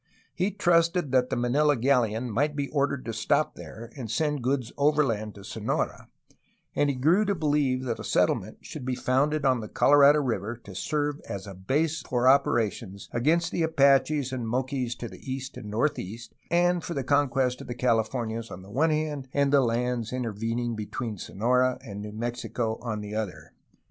He 0.33 0.49
trusted 0.49 1.11
that 1.11 1.29
the 1.29 1.35
Manila 1.35 1.77
galleon 1.77 2.31
might 2.31 2.55
be 2.55 2.67
ordered 2.71 3.05
to 3.05 3.13
stop 3.13 3.53
there 3.53 3.91
and 3.95 4.09
send 4.09 4.41
goods 4.41 4.71
overland 4.75 5.35
to 5.35 5.43
Sonora; 5.43 6.07
and 6.75 6.89
he 6.89 6.95
grew 6.95 7.23
to 7.23 7.35
believe 7.35 7.83
that 7.83 7.99
a 7.99 8.03
set 8.03 8.27
tlement 8.27 8.55
should 8.61 8.83
be 8.83 8.95
founded 8.95 9.45
on 9.45 9.59
the 9.59 9.67
Colorado 9.67 10.19
River 10.23 10.57
to 10.63 10.73
serve 10.73 11.21
as 11.29 11.45
a 11.45 11.53
base 11.53 12.01
for 12.01 12.27
operations 12.27 13.09
against 13.11 13.51
the 13.51 13.61
Apaches 13.61 14.33
and 14.33 14.47
Moquis 14.47 14.95
to 14.97 15.07
the 15.07 15.21
east 15.31 15.55
and 15.55 15.69
northeast 15.69 16.33
and 16.49 16.83
for 16.83 16.95
the 16.95 17.03
conquest 17.03 17.61
of 17.61 17.67
the 17.67 17.75
Califomias 17.75 18.49
on 18.49 18.63
the 18.63 18.71
one 18.71 18.89
hand 18.89 19.27
and 19.35 19.53
the 19.53 19.61
lands 19.61 20.11
intervening 20.11 20.75
between 20.75 21.19
Sonora 21.19 21.77
and 21.85 22.01
New 22.01 22.11
Mexico 22.11 22.79
on 22.81 23.01
the 23.01 23.13
other. 23.13 23.53